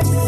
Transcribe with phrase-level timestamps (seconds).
[0.00, 0.27] Bye.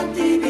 [0.00, 0.49] a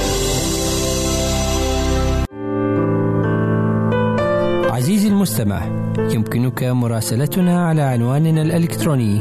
[5.31, 5.65] المستمع.
[6.13, 9.19] يمكنك مراسلتنا على عنواننا الإلكتروني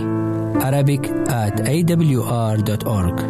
[0.61, 3.21] Arabic at awr.org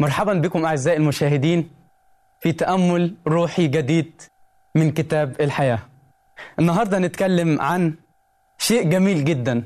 [0.00, 1.79] مرحبا بكم أعزائي المشاهدين.
[2.40, 4.22] في تأمل روحي جديد
[4.74, 5.78] من كتاب الحياة.
[6.58, 7.94] النهاردة نتكلم عن
[8.58, 9.62] شيء جميل جدا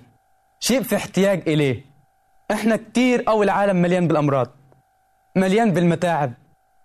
[0.61, 1.85] شيء في احتياج إليه.
[2.51, 4.51] إحنا كتير أو العالم مليان بالأمراض
[5.37, 6.33] مليان بالمتاعب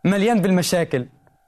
[0.05, 1.05] مليان بالمشاكل.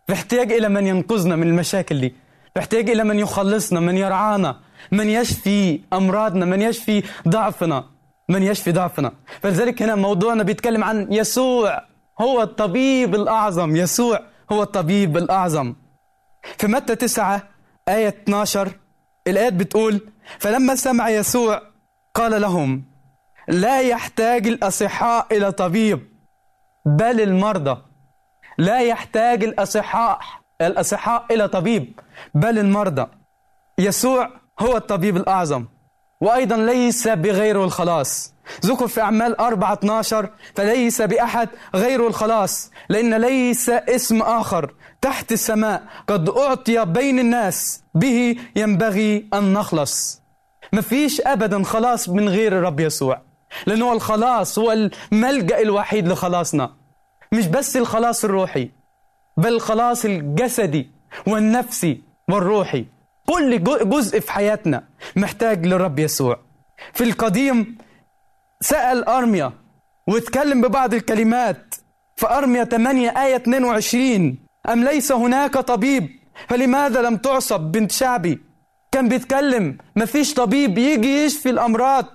[0.08, 2.16] في احتياج إلى من ينقذنا من المشاكل دي.
[2.54, 4.60] في احتياج إلى من يخلصنا من يرعانا
[4.92, 7.86] من يشفي أمراضنا من يشفي ضعفنا
[8.30, 9.12] من يشفي ضعفنا.
[9.42, 11.84] فلذلك هنا موضوعنا بيتكلم عن يسوع
[12.22, 14.31] هو الطبيب الأعظم يسوع.
[14.52, 15.76] هو الطبيب الأعظم.
[16.58, 17.44] في متى 9
[17.90, 18.72] آية 12
[19.28, 20.02] الآيات بتقول
[20.40, 21.62] فلما سمع يسوع
[22.14, 22.84] قال لهم
[23.48, 26.08] لا يحتاج الأصحاء إلى طبيب
[26.86, 27.82] بل المرضى.
[28.58, 30.20] لا يحتاج الأصحاء
[30.62, 32.00] الأصحاء إلى طبيب
[32.34, 33.08] بل المرضى.
[33.80, 35.66] يسوع هو الطبيب الأعظم
[36.22, 38.34] وأيضا ليس بغيره الخلاص.
[38.66, 45.84] ذكر في أعمال 4 12 فليس بأحد غيره الخلاص لأن ليس اسم آخر تحت السماء
[46.08, 50.22] قد أعطي بين الناس به ينبغي أن نخلص.
[50.74, 53.22] مفيش أبدا خلاص من غير الرب يسوع
[53.68, 54.72] لأنه الخلاص هو
[55.12, 56.74] الملجأ الوحيد لخلاصنا.
[57.32, 58.70] مش بس الخلاص الروحي
[59.38, 60.92] بل الخلاص الجسدي
[61.28, 62.86] والنفسي والروحي.
[63.28, 64.84] كل جزء في حياتنا
[65.16, 66.40] محتاج للرب يسوع.
[66.94, 67.78] في القديم
[68.62, 69.52] سأل أرميا
[70.08, 71.76] واتكلم ببعض الكلمات.
[72.16, 74.38] في أرميا 8 آية 22
[74.70, 76.10] أم ليس هناك طبيب؟
[76.50, 78.40] فلماذا لم تعصب بنت شعبي؟
[78.92, 82.06] كان بيتكلم مفيش طبيب يجي يشفي الأمراض.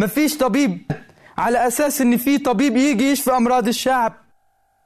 [0.00, 0.92] مفيش طبيب
[1.38, 4.12] على أساس إن في طبيب يجي يشفي أمراض الشعب.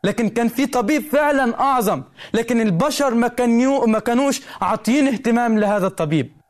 [0.05, 2.02] لكن كان في طبيب فعلا أعظم
[2.35, 6.40] لكن البشر ما, كانوا ما كانوش عاطين اهتمام لهذا الطبيب.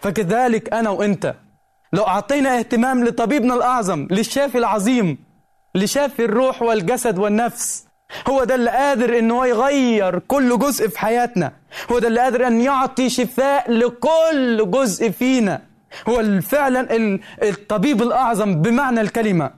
[0.00, 1.34] فكذلك أنا وإنت
[1.92, 5.18] لو أعطينا اهتمام لطبيبنا الأعظم للشافي العظيم
[5.74, 7.86] لشافي الروح والجسد والنفس
[8.28, 11.52] هو ده اللي قادر ان هو يغير كل جزء في حياتنا
[11.92, 15.62] هو ده اللي قادر أن يعطي شفاء لكل جزء فينا
[16.08, 16.88] هو فعلا
[17.42, 19.50] الطبيب الأعظم بمعنى الكلمة.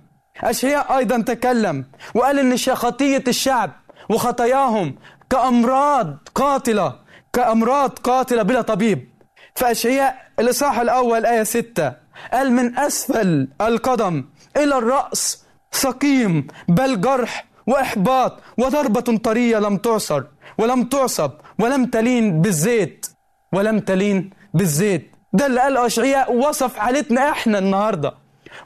[0.43, 1.85] أشياء أيضا تكلم
[2.15, 3.71] وقال إن خطية الشعب
[4.11, 4.95] وخطاياهم
[5.31, 6.95] كأمراض قاتلة
[7.33, 9.09] كأمراض قاتلة بلا طبيب.
[9.57, 11.93] فاشعياء الإصحاح الأول آية 6
[12.33, 14.25] قال من أسفل القدم
[14.57, 20.23] إلى الرأس سقيم بل جرح وإحباط وضربة طرية لم تعصر
[20.59, 23.07] ولم تعصب ولم تلين بالزيت
[23.52, 25.12] ولم تلين بالزيت.
[25.33, 28.14] ده اللي قال أشعياء وصف حالتنا إحنا النهارده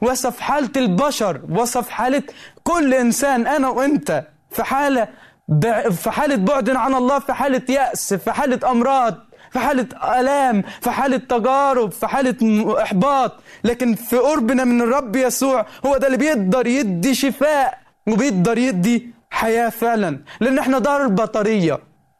[0.01, 2.23] وصف حالة البشر وصف حالة
[2.63, 5.07] كل إنسان أنا وأنت في حالة
[5.91, 9.15] في حالة بعد عن الله في حالة يأس في حالة أمراض.
[9.51, 9.87] في حالة
[10.19, 12.35] آلام في حالة تجارب في حالة
[12.81, 13.31] إحباط.
[13.63, 17.77] لكن في قربنا من الرب يسوع هو ده اللي بيقدر يدي شفاء
[18.07, 20.19] وبيقدر يدي حياة فعلا.
[20.39, 21.79] لأن إحنا ضربة طرية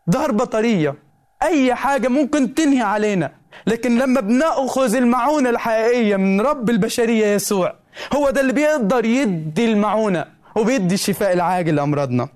[0.09, 0.95] ضربة طرية
[1.43, 3.31] أي حاجة ممكن تنهي علينا.
[3.67, 7.73] لكن لما بنأخذ المعونة الحقيقية من رب البشرية يسوع
[8.15, 12.27] هو ده اللي بيقدر يدي المعونة وبيدي الشفاء العاجل لأمراضنا.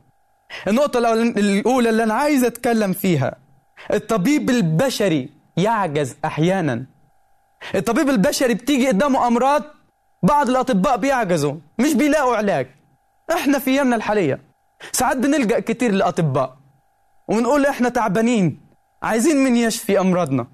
[0.68, 3.36] النقطة الأولى اللي أنا عايز أتكلم فيها
[3.94, 6.86] الطبيب البشري يعجز أحيانا.
[7.76, 9.64] الطبيب البشري بتيجي قدامه أمراض
[10.24, 12.68] بعض الأطباء بيعجزوا مش بيلاقوا علاج.
[13.32, 14.42] إحنا في أيامنا الحالية.
[14.92, 16.58] ساعات بنلجأ كتير للأطباء
[17.28, 18.62] ونقول إحنا تعبانين
[19.04, 20.48] عايزين من يشفي أمراضنا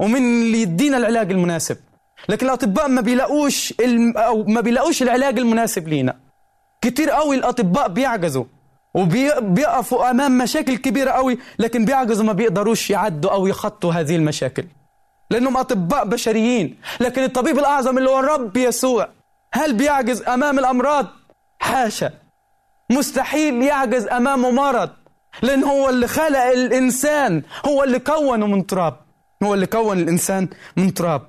[0.00, 1.76] ومن اللي يدينا العلاج المناسب.
[2.28, 4.16] لكن الأطباء ما بيلاقوش الم...
[4.16, 6.20] أو ما بيلاقوش العلاج المناسب لينا.
[6.80, 8.44] كتير قوي الأطباء بيعجزوا.
[8.94, 14.64] وبيقفوا أمام مشاكل كبيرة قوي لكن بيعجزوا ما بيقدروش يعدوا أو يخطوا هذه المشاكل.
[15.30, 19.08] لأنهم أطباء بشريين لكن الطبيب الأعظم اللي هو الرب يسوع
[19.54, 21.06] هل بيعجز أمام الأمراض؟
[21.58, 22.10] حاشا.
[22.90, 24.90] مستحيل يعجز أمامه مرض
[25.42, 28.96] لأن هو اللي خلق الإنسان هو اللي كونه من تراب.
[29.42, 31.22] هو اللي كون الإنسان من تراب.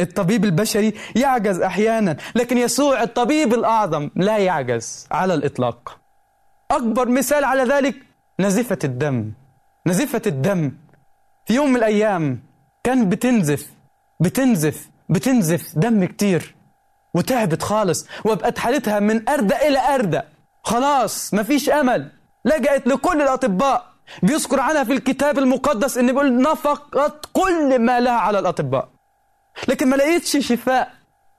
[0.00, 5.98] الطبيب البشري يعجز أحيانا لكن يسوع الطبيب الأعظم لا يعجز على الإطلاق.
[6.70, 7.94] أكبر مثال على ذلك
[8.40, 9.32] نزفة الدم.
[9.86, 10.72] نزفة الدم
[11.46, 12.42] في يوم من الأيام
[12.84, 13.66] كان بتنزف
[14.20, 16.54] بتنزف بتنزف دم كتير
[17.14, 20.20] وتعبت خالص وبقت حالتها من أردى إلى أردى
[20.62, 22.10] خلاص مفيش أمل.
[22.44, 23.86] لجأت لكل الأطباء.
[24.22, 28.88] بيذكر عنها في الكتاب المقدس إن بيقول نفقت كل ما لها على الأطباء.
[29.68, 30.92] لكن ما لقيتش شفاء.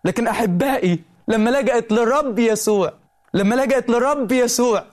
[0.06, 2.94] لكن أحبائي لما لجأت للرب يسوع
[3.34, 4.84] لما لجأت للرب يسوع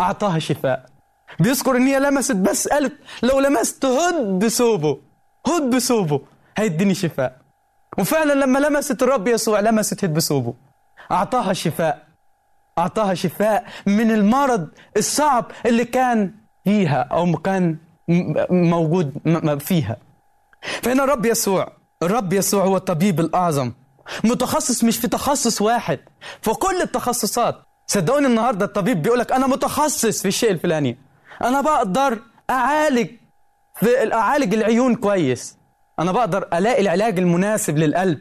[0.00, 0.86] أعطاها شفاء.
[1.40, 5.00] بيذكر إن هي لمست بس قالت لو لمست هد بثوبه
[5.46, 6.20] هد بثوبه
[6.56, 7.38] هيديني شفاء.
[7.98, 10.54] وفعلا لما لمست الرب يسوع لمست هد بثوبه
[11.12, 12.06] أعطاها شفاء.
[12.78, 16.34] أعطاها شفاء من المرض الصعب اللي كان
[16.64, 17.76] فيها أو كان
[18.50, 19.12] موجود
[19.60, 19.96] فيها.
[20.82, 21.72] فهنا الرب يسوع
[22.02, 23.72] الرب يسوع هو الطبيب الأعظم.
[24.24, 26.00] متخصص مش في تخصص واحد
[26.42, 27.62] في كل التخصصات.
[27.86, 30.98] صدقوني النهاردة الطبيب بيقولك أنا متخصص في الشيء الفلاني.
[31.44, 32.18] أنا بقدر
[32.50, 33.08] أعالج
[33.80, 35.56] في أعالج العيون كويس.
[35.98, 38.18] أنا بقدر ألاقي العلاج المناسب للقلب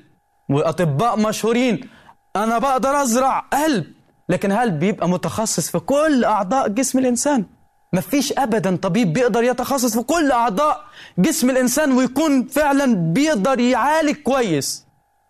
[0.49, 1.89] وأطباء مشهورين.
[2.35, 3.85] أنا بقدر أزرع قلب.
[4.29, 7.45] لكن هل بيبقى متخصص في كل أعضاء جسم الإنسان؟
[7.93, 8.75] مفيش أبدا.
[8.75, 10.81] طبيب بيقدر يتخصص في كل أعضاء
[11.17, 14.84] جسم الإنسان ويكون فعلا بيقدر يعالج كويس.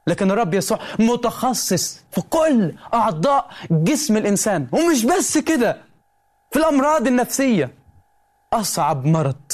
[0.07, 4.67] لكن الرب يسوع متخصص في كل أعضاء جسم الإنسان.
[4.71, 5.77] ومش بس كده
[6.51, 7.71] في الأمراض النفسية.
[8.53, 9.51] أصعب مرض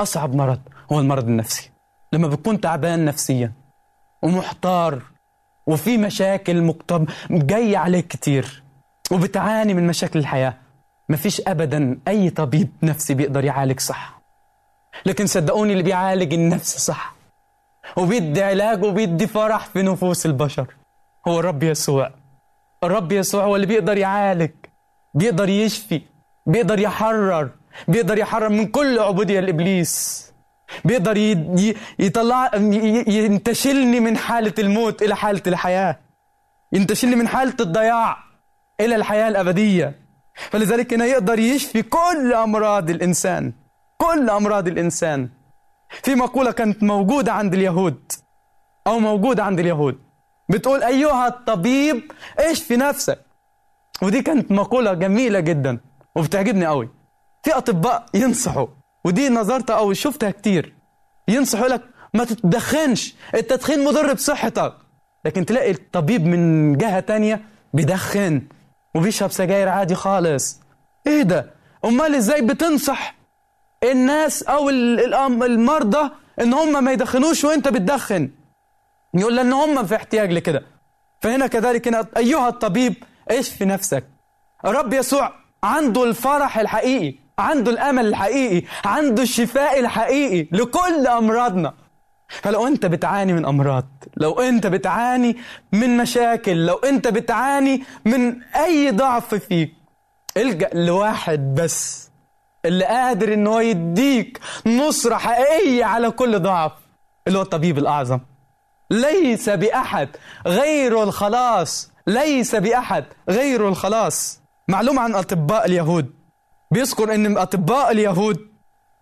[0.00, 0.60] أصعب مرض
[0.92, 1.70] هو المرض النفسي.
[2.12, 3.52] لما بتكون تعبان نفسيا
[4.22, 5.02] ومحتار
[5.66, 8.62] وفي مشاكل مكتب جاية عليك كتير
[9.12, 10.54] وبتعاني من مشاكل الحياة
[11.08, 14.20] مفيش أبدا أي طبيب نفسي بيقدر يعالج صح.
[15.06, 17.15] لكن صدقوني اللي بيعالج النفس صح
[17.96, 20.66] وبيدي علاج وبيدي فرح في نفوس البشر.
[21.28, 22.10] هو الرب يسوع.
[22.84, 24.50] الرب يسوع هو اللي بيقدر يعالج
[25.14, 26.00] بيقدر يشفي
[26.46, 27.50] بيقدر يحرر
[27.88, 30.26] بيقدر يحرر من كل عبودية لإبليس
[30.84, 31.16] بيقدر
[31.98, 32.50] يطلع
[33.06, 35.98] ينتشلني من حالة الموت إلى حالة الحياة.
[36.72, 38.16] ينتشلني من حالة الضياع
[38.80, 39.94] إلى الحياة الأبدية.
[40.34, 43.52] فلذلك هنا يقدر يشفي كل أمراض الإنسان.
[43.96, 45.28] كل أمراض الإنسان.
[45.88, 48.12] في مقولة كانت موجودة عند اليهود
[48.86, 49.98] أو موجودة عند اليهود.
[50.48, 53.26] بتقول أيها الطبيب اشفي نفسك؟
[54.02, 55.80] ودي كانت مقولة جميلة جدا
[56.16, 56.88] وبتعجبني قوي.
[57.42, 58.66] في أطباء ينصحوا
[59.04, 60.74] ودي نظرتها أو شفتها كتير.
[61.28, 61.82] ينصحوا لك
[62.14, 64.74] ما تتدخنش التدخين مضر بصحتك.
[65.24, 68.42] لكن تلاقي الطبيب من جهة تانية بيدخن
[68.94, 70.60] وبيشرب سجاير عادي خالص.
[71.06, 73.14] إيه ده؟ أمال إزاي بتنصح؟
[73.82, 78.30] الناس أو المرضى إن هم ما يدخنوش وأنت بتدخن.
[79.14, 80.62] يقول لأن هم في احتياج لكده.
[81.20, 82.94] فهنا كذلك هنا أيها الطبيب
[83.30, 84.04] اشفي نفسك؟
[84.64, 85.32] الرب يسوع
[85.64, 91.74] عنده الفرح الحقيقي عنده الأمل الحقيقي عنده الشفاء الحقيقي لكل أمراضنا.
[92.28, 95.36] فلو أنت بتعاني من أمراض لو أنت بتعاني
[95.72, 99.74] من مشاكل لو أنت بتعاني من أي ضعف فيك
[100.36, 102.05] إلجأ لواحد بس.
[102.66, 106.72] اللي قادر إن هو يديك نصرة حقيقية على كل ضعف
[107.26, 108.20] اللي هو الطبيب الأعظم.
[108.90, 110.08] ليس بأحد
[110.46, 114.40] غير الخلاص ليس بأحد غير الخلاص.
[114.68, 116.14] معلومة عن أطباء اليهود.
[116.70, 118.38] بيذكر إن أطباء اليهود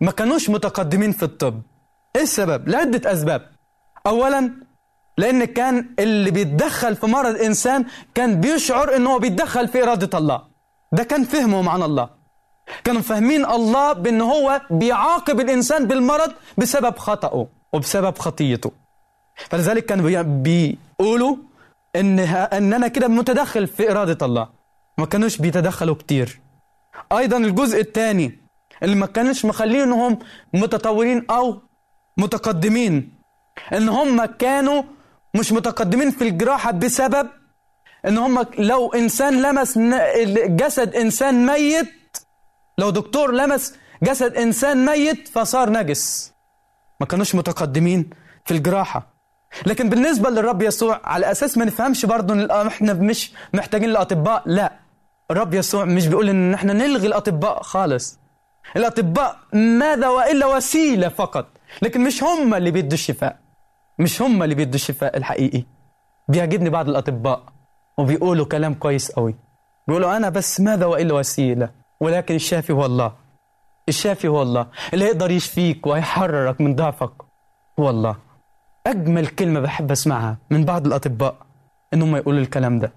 [0.01, 1.61] ما كانوش متقدمين في الطب.
[2.15, 3.51] إيه السبب؟ لعدة أسباب.
[4.07, 4.51] اولا
[5.17, 10.41] لأن كان اللي بيتدخل في مرض إنسان كان بيشعر إن هو بيتدخل في إرادة الله.
[10.91, 12.09] ده كان فهمهم عن الله.
[12.83, 18.71] كانوا فاهمين الله بأن هو بيعاقب الإنسان بالمرض بسبب خطأه وبسبب خطيته.
[19.49, 21.35] فلذلك كانوا بي- بيقولوا
[22.19, 24.49] ه- إن أنا كده متدخل في إرادة الله.
[24.97, 26.39] ما كانوش بيتدخلوا كتير.
[27.11, 28.39] أيضا الجزء الثاني
[28.83, 30.19] اللي ما كانوش مخلينهم
[30.53, 31.57] متطورين أو
[32.17, 33.13] متقدمين
[33.73, 34.83] إن هم كانوا
[35.35, 37.29] مش متقدمين في الجراحة بسبب
[38.07, 39.77] إن هم لو إنسان لمس
[40.47, 41.87] جسد إنسان ميت
[42.77, 46.33] لو دكتور لمس جسد إنسان ميت فصار نجس.
[46.99, 48.09] ما كانوش متقدمين
[48.45, 49.15] في الجراحة.
[49.65, 54.73] لكن بالنسبة للرب يسوع على أساس ما نفهمش برضه الأ- إحنا مش محتاجين الاطباء لا.
[55.31, 58.19] الرب يسوع مش بيقول إن إحنا نلغي الأطباء خالص.
[58.75, 61.47] الأطباء ماذا وإلا وسيلة فقط.
[61.81, 63.39] لكن مش هم اللي بيدوا الشفاء.
[63.99, 65.63] مش هم اللي بيدوا الشفاء الحقيقي.
[66.27, 67.43] بيعجبني بعض الأطباء
[67.97, 69.35] وبيقولوا كلام كويس قوي
[69.87, 71.69] بيقولوا أنا بس ماذا وإلا وسيلة.
[72.05, 73.13] ولكن الشافي هو الله.
[73.89, 74.67] الشافي هو الله.
[74.93, 77.11] اللي يقدر يشفيك ويحررك من ضعفك
[77.79, 78.15] هو الله.
[78.87, 81.35] أجمل كلمة بحب أسمعها من بعض الأطباء
[81.93, 82.93] إنهم يقولوا الكلام ده.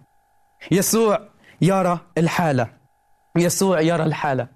[0.70, 1.20] يسوع
[1.60, 2.66] يرى الحالة.
[3.36, 4.48] يسوع يرى الحالة.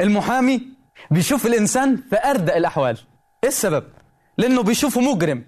[0.00, 0.62] المحامي
[1.10, 2.98] بيشوف الإنسان في أردأ الأحوال.
[3.44, 3.84] إيه السبب؟
[4.38, 5.44] لأنه بيشوفه مجرم.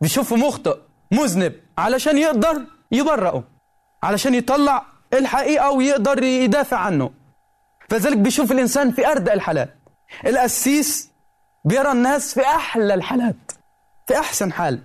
[0.00, 0.76] بيشوفه مخطئ
[1.12, 3.44] مذنب علشان يقدر يبرئه
[4.02, 7.10] علشان يطلع الحقيقة ويقدر يدافع عنه.
[7.88, 9.78] فذلك بيشوف الإنسان في أردأ الحالات
[10.26, 11.10] القسيس
[11.64, 13.52] بيرى الناس في أحلى الحالات
[14.06, 14.80] في أحسن حال.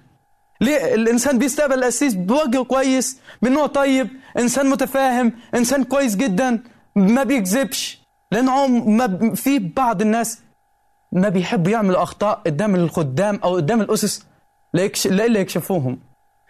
[0.61, 6.63] ليه؟ الإنسان بيستقبل القسيس بوجه كويس بأنه طيب إنسان متفاهم إنسان كويس جدا
[6.95, 8.01] ما بيكذبش.
[8.31, 10.39] لأنه ما في بعض الناس
[11.11, 14.25] ما بيحبوا يعملوا أخطاء قدام الخدام أو قدام الأسس.
[14.73, 15.99] لإلا يكشفوهم.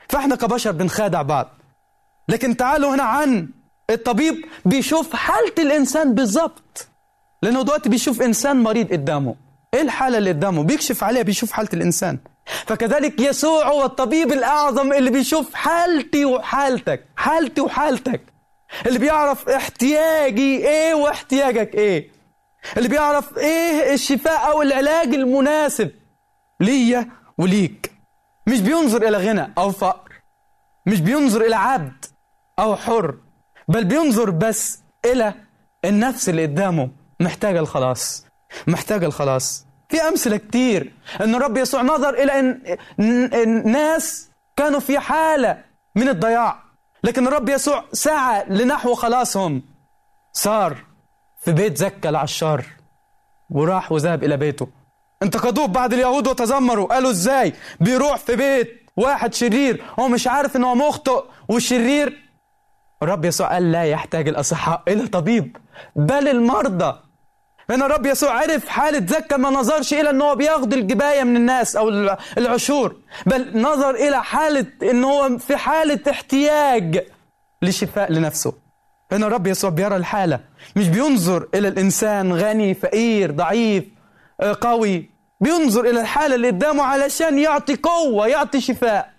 [0.10, 1.50] فإحنا كبشر بنخادع بعض.
[2.30, 3.50] لكن تعالوا هنا عن
[3.90, 6.88] الطبيب بيشوف حالة الإنسان بالظبط.
[7.44, 9.36] لأنه دلوقتي بيشوف إنسان مريض قدامه.
[9.74, 12.18] إيه الحالة اللي قدامه؟ بيكشف عليها بيشوف حالة الإنسان.
[12.46, 18.22] فكذلك يسوع هو الطبيب الأعظم اللي بيشوف حالتي وحالتك حالتي وحالتك.
[18.86, 22.12] اللي بيعرف احتياجي إيه واحتياجك إيه.
[22.78, 25.92] اللي بيعرف إيه الشفاء أو العلاج المناسب
[26.60, 27.92] ليا وليك.
[28.48, 30.12] مش بينظر إلى غنى أو فقر.
[30.86, 32.06] مش بينظر إلى عبد
[32.60, 33.16] أو حر.
[33.70, 35.34] بل بينظر بس إلى
[35.86, 36.90] النفس اللي قدامه.
[37.20, 38.26] محتاجة الخلاص.
[38.68, 39.66] محتاجة الخلاص.
[39.90, 40.94] في أمثلة كتير.
[41.22, 42.78] أن الرب يسوع نظر إلى إن
[43.34, 45.64] الناس كانوا في حالة
[45.96, 46.64] من الضياع.
[47.04, 49.64] لكن الرب يسوع سعى لنحو خلاصهم.
[50.34, 50.78] صار
[51.42, 52.66] في بيت زكا العشار
[53.50, 54.68] وراح وذهب إلى بيته.
[55.24, 56.88] انتقدوه بعد اليهود وتذمروا.
[56.88, 59.84] قالوا إزاي؟ بيروح في بيت واحد شرير.
[60.00, 62.29] هو مش عارف إن هو مخطئ والشرير
[63.04, 65.58] الرب يسوع قال لا يحتاج الأصحاء إلى طبيب
[65.96, 67.00] بل المرضى.
[67.70, 71.90] هنا الرب يسوع عرف حالة زكا ما نظرش إلى أنه بياخد الجباية من الناس أو
[72.38, 77.06] العشور بل نظر إلى حالة أنه هو في حالة احتياج
[77.62, 78.54] لشفاء لنفسه.
[79.12, 80.40] هنا الرب يسوع بيرى الحالة
[80.76, 83.84] مش بينظر إلى الإنسان غني فقير ضعيف
[84.62, 85.10] قوي
[85.42, 89.14] بينظر إلى الحالة اللي قدامه علشان يعطي قوة يعطي شفاء.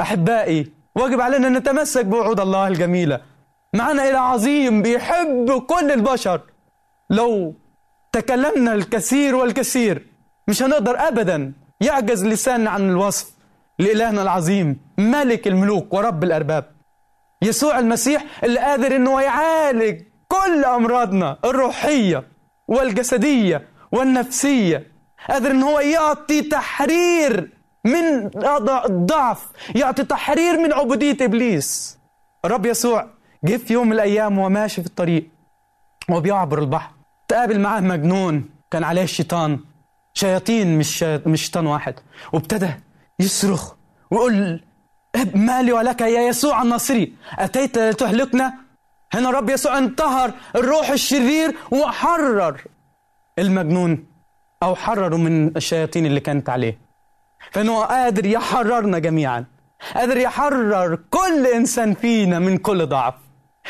[0.00, 3.20] أحبائي واجب علينا أن نتمسك بوعود الله الجميلة.
[3.74, 6.40] معنا إلى عظيم بيحب كل البشر.
[7.10, 7.54] لو
[8.12, 10.06] تكلمنا الكثير والكثير
[10.48, 13.30] مش هنقدر أبدا يعجز لساننا عن الوصف
[13.78, 16.64] لإلهنا العظيم ملك الملوك ورب الأرباب.
[17.42, 22.24] يسوع المسيح اللي قادر أنه يعالج كل أمراضنا الروحية
[22.68, 24.92] والجسدية والنفسية.
[25.28, 27.55] قادر إن هو يعطي تحرير
[27.86, 28.30] من
[28.86, 31.98] الضعف يعطي تحرير من عبودية إبليس.
[32.44, 33.06] الرب يسوع
[33.44, 35.28] جه في يوم من الأيام وهو ماشي في الطريق
[36.08, 36.90] وهو بيعبر البحر.
[37.28, 39.58] تقابل معاه مجنون كان عليه الشيطان.
[40.14, 41.94] شياطين مش مش شيطان واحد.
[42.32, 42.70] وابتدى
[43.20, 43.74] يصرخ
[44.10, 44.60] ويقول
[45.34, 47.12] مالي ولك يا يسوع الناصري.
[47.38, 48.54] أتيت لتهلكنا؟
[49.12, 52.64] هنا الرب يسوع انتهر الروح الشرير وحرر.
[53.38, 54.06] المجنون
[54.62, 56.85] أو حرره من الشياطين اللي كانت عليه.
[57.52, 59.44] فإنه قادر يحررنا جميعا.
[59.94, 63.14] قادر يحرر كل إنسان فينا من كل ضعف.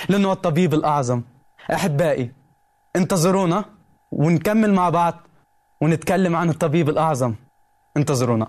[0.08, 1.22] لأنه الطبيب الأعظم.
[1.72, 2.32] أحبائي
[2.96, 3.64] انتظرونا
[4.12, 5.14] ونكمل مع بعض
[5.80, 7.34] ونتكلم عن الطبيب الأعظم.
[7.96, 8.48] انتظرونا.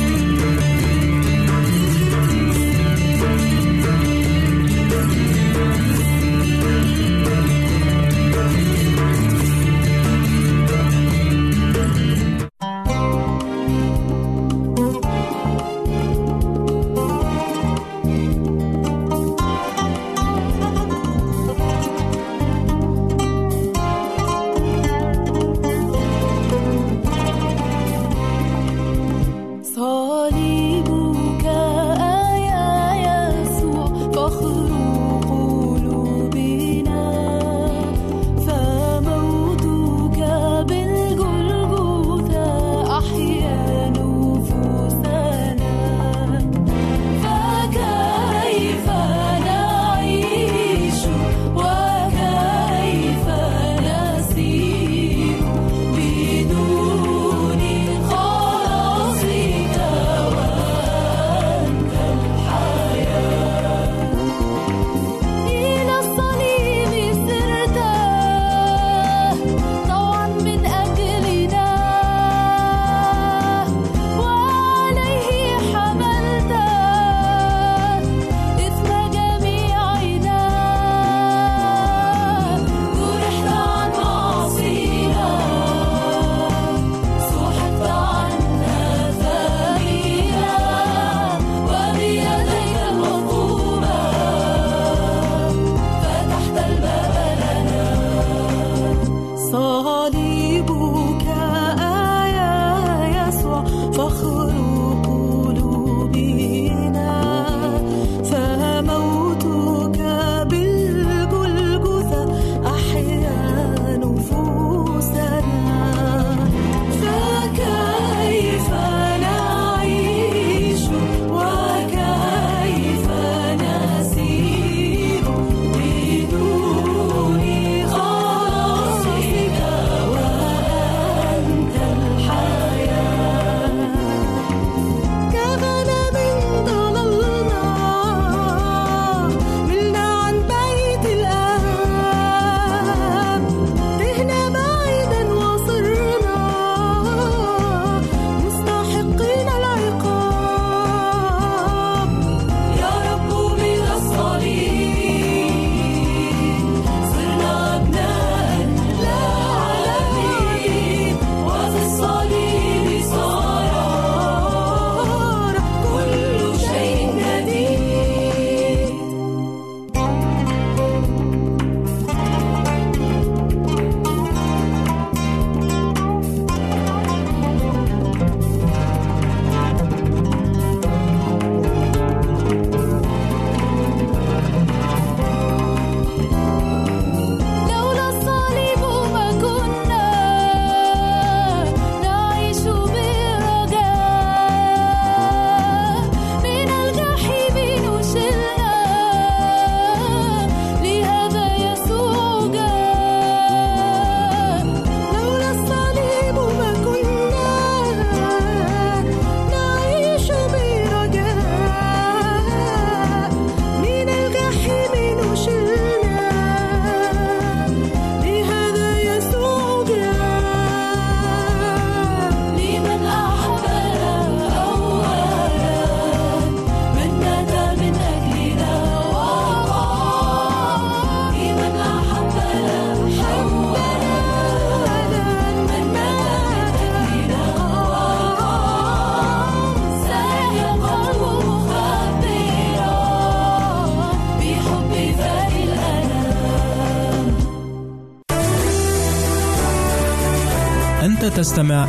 [251.41, 251.85] تستمع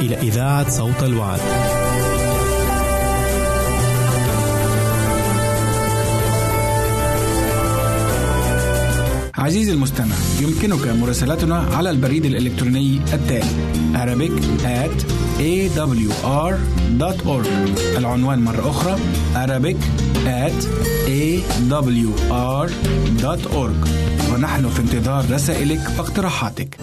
[0.00, 1.40] إلى إذاعة صوت الوعد.
[9.34, 13.50] عزيزي المستمع يمكنك مراسلتنا على البريد الإلكتروني التالي
[13.94, 14.32] Arabic
[14.64, 15.04] at
[15.38, 16.16] awr.org
[17.98, 18.96] العنوان مرة أخرى
[19.34, 19.76] Arabic
[20.26, 20.64] at
[21.08, 22.14] awr.org
[24.34, 26.78] ونحن في انتظار رسائلك واقتراحاتك.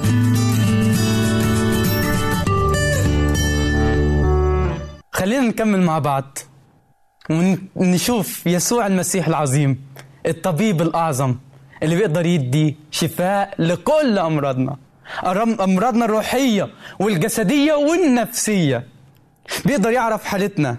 [5.12, 6.38] خلينا نكمل مع بعض
[7.76, 9.82] ونشوف يسوع المسيح العظيم
[10.26, 11.36] الطبيب الأعظم
[11.84, 14.76] اللي بيقدر يدي شفاء لكل أمراضنا
[15.64, 18.88] أمراضنا الروحية والجسدية والنفسية.
[19.66, 20.78] بيقدر يعرف حالتنا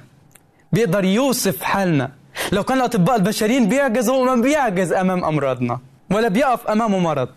[0.72, 2.12] بيقدر يوصف حالنا.
[2.52, 5.78] لو كان الأطباء البشريين بيعجزوا ما بيعجز أمام أمراضنا.
[6.12, 7.28] ولا بيقف أمامه مرض.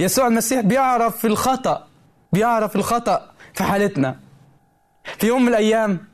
[0.00, 1.86] يسوع المسيح بيعرف الخطأ
[2.32, 4.16] بيعرف الخطأ في حالتنا.
[5.18, 6.08] في يوم من الأيام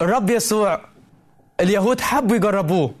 [0.00, 0.80] الرب يسوع
[1.60, 2.94] اليهود حبوا يجربوه.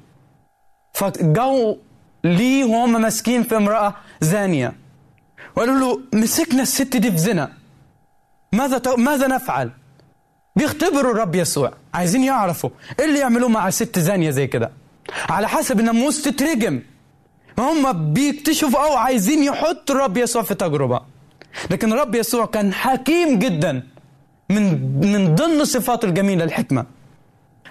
[0.94, 1.76] فجو
[2.24, 4.72] ليه وهم ماسكين في امرأة زانية.
[5.56, 7.52] وقالوا له مسكنا الست دي في زنا.
[8.52, 8.88] ماذا ت...
[8.88, 9.70] ماذا نفعل؟
[10.56, 11.72] بيختبروا الرب يسوع.
[11.94, 14.72] عايزين يعرفوا إيه اللي يعملوه مع ست زانية زي كده.
[15.30, 16.82] على حسب الناموس تترجم.
[17.58, 21.00] هم بيكتشفوا أو عايزين يحطوا الرب يسوع في تجربة.
[21.70, 23.86] لكن الرب يسوع كان حكيم جدا
[24.50, 24.64] من
[25.00, 26.86] من ضمن صفاته الجميلة الحكمة.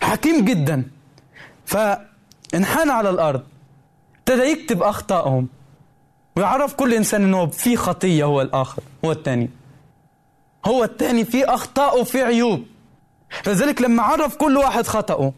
[0.02, 0.84] حكيم جدا.
[1.66, 3.44] فانحنى على الأرض.
[4.18, 5.48] ابتدى يكتب أخطائهم.
[6.36, 9.50] ويعرف كل إنسان إنه في خطية هو الآخر هو الثاني
[10.66, 12.66] هو الثاني في أخطاء وفي عيوب.
[13.44, 15.34] فذلك لما عرف كل واحد خطأه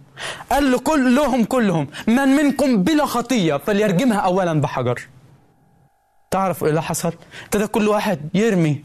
[0.51, 5.07] قال له كلهم كلهم من منكم بلا خطية فليرجمها أولا بحجر.
[6.31, 8.83] تعرف إيه اللي حصل؟ ابتدى كل واحد يرمي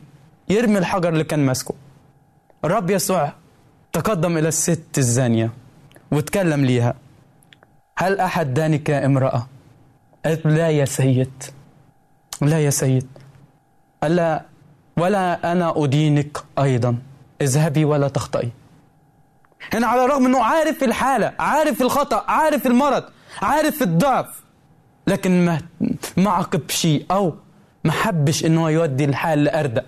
[0.49, 1.75] يرمي الحجر اللي كان ماسكه.
[2.65, 3.33] الرب يسوع
[3.93, 5.51] تقدم إلى الست الزانية
[6.13, 6.95] واتكلم ليها.
[7.99, 9.47] هل أحد دانك يا امرأة؟
[10.25, 11.43] قالت لا يا سيد.
[12.41, 13.07] لا يا سيد.
[14.03, 14.45] قال لها
[14.97, 16.99] ولا أنا أدينك أيضا.
[17.41, 18.51] اذهبي ولا تخطئي.
[19.73, 23.05] هنا على الرغم أنه عارف الحالة عارف الخطأ عارف المرض
[23.43, 24.27] عارف الضعف
[25.07, 25.61] لكن ما
[26.17, 27.35] ما شيء أو
[27.85, 29.87] ما حبش ان هو يودي الحال لأردأ.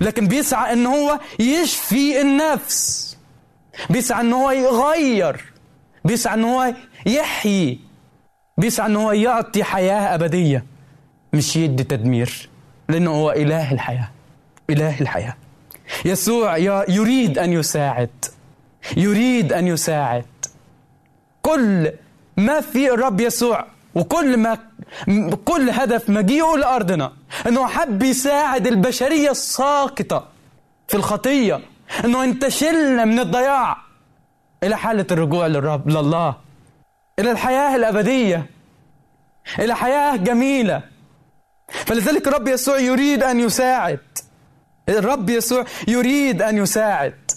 [0.00, 3.16] لكن بيسعى إن هو يشفي النفس.
[3.90, 5.52] بيسعى إن هو يغير.
[6.04, 6.74] بيسعى إن هو
[7.06, 7.80] يحيي.
[8.58, 10.64] بيسعى إن هو يعطي حياة أبدية.
[11.32, 12.48] مش يدي تدمير
[12.88, 14.10] لأنه هو إله الحياة
[14.70, 15.36] إله الحياة.
[16.04, 16.56] يسوع
[16.88, 18.24] يريد أن يساعد.
[18.96, 20.26] يريد أن يساعد.
[21.42, 21.92] كل
[22.36, 24.58] ما في الرب يسوع وكل ما
[25.44, 27.12] كل هدف مجيئه لأرضنا
[27.46, 30.28] أنه حب يساعد البشرية الساقطة
[30.88, 31.60] في الخطية
[32.04, 33.76] أنه ينتشلنا من الضياع
[34.62, 36.36] إلى حالة الرجوع للرب لله
[37.18, 38.46] إلى الحياة الأبدية
[39.58, 40.82] إلى حياة جميلة.
[41.68, 44.00] فلذلك الرب يسوع يريد أن يساعد.
[44.88, 47.30] الرب يسوع يريد أن يساعد.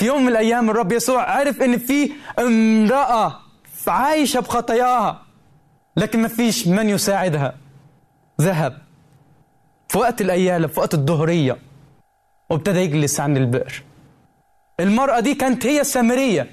[0.00, 3.40] في يوم من الأيام الرب يسوع عرف إن في امرأة
[3.86, 5.22] عايشة بخطاياها
[5.96, 7.54] لكن ما فيش من يساعدها.
[8.40, 8.78] ذهب.
[9.88, 11.58] في وقت الأيالة في وقت الظهرية
[12.50, 13.82] وابتدى يجلس عند البئر.
[14.80, 16.50] المرأة دي كانت هي السامرية.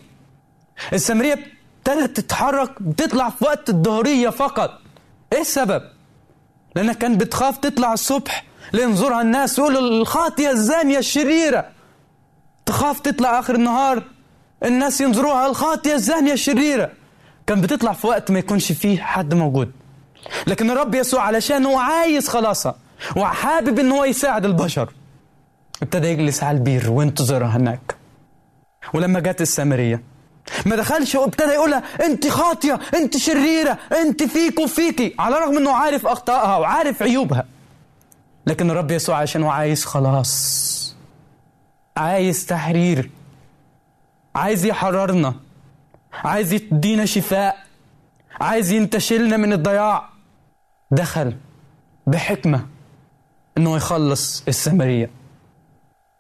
[0.93, 4.71] السامرية ابتدت تتحرك بتطلع في وقت الظهرية فقط.
[5.33, 5.81] إيه السبب؟
[6.75, 11.76] لأنها كانت بتخاف تطلع الصبح لينظرها الناس يقولوا الخاطية الزانية الشريرة.
[12.67, 14.03] تخاف تطلع آخر النهار.
[14.65, 16.91] الناس ينظروها الخاطية الزانية الشريرة.
[17.47, 19.71] كان بتطلع في وقت ما يكونش فيه حد موجود.
[20.47, 22.75] لكن الرب يسوع علشان هو عايز خلاصها
[23.15, 24.93] وحابب إن هو يساعد البشر.
[25.81, 27.95] ابتدى يجلس على البير وينتظرها هناك.
[28.93, 30.03] ولما جت السامرية
[30.65, 35.15] ما دخلش وابتدى يقولها أنت خاطية أنت شريرة أنت فيك وفيكي.
[35.19, 37.45] على الرغم إنه عارف أخطائها وعارف عيوبها.
[38.47, 40.76] لكن الرب يسوع عشان هو عايز خلاص.
[41.97, 43.09] عايز تحرير
[44.35, 45.33] عايز يحررنا
[46.13, 47.57] عايز يدينا شفاء
[48.41, 50.09] عايز ينتشلنا من الضياع.
[50.91, 51.35] دخل
[52.07, 52.65] بحكمة
[53.57, 55.09] إنه يخلص السامرية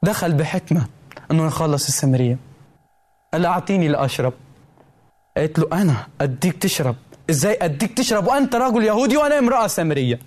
[0.03, 0.87] دخل بحكمة
[1.31, 2.37] إنه يخلص السامرية
[3.33, 4.33] قال أعطيني لاشرب
[5.37, 6.95] قالت له أنا أديك تشرب.
[7.29, 10.19] إزاي أديك تشرب؟ وأنت رجل يهودي وأنا امرأة سامرية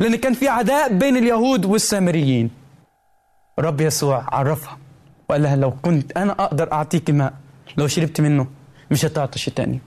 [0.00, 2.50] لأن كان في عداء بين اليهود والسامريين
[3.58, 4.78] رب يسوع عرفها.
[5.28, 7.32] وقال لها لو كنت أنا أقدر أعطيك ماء
[7.76, 8.46] لو شربت منه
[8.90, 9.80] مش هتعطش تاني.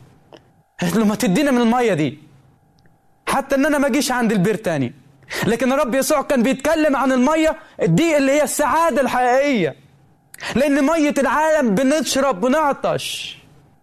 [0.81, 2.19] قالت له ما تدينا من المية دي.
[3.27, 4.93] حتى إن أنا ما اجيش عند البير تاني.
[5.47, 9.75] لكن الرب يسوع كان بيتكلم عن المية دي اللي هي السعادة الحقيقية.
[10.55, 13.37] لأن مية العالم بنشرب ونعطش.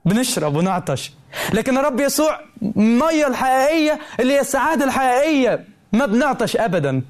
[0.04, 1.12] بنشرب ونعطش.
[1.52, 2.40] لكن الرب يسوع
[2.76, 7.02] الميه الحقيقية اللي هي السعادة الحقيقية ما بنعطش ابدا.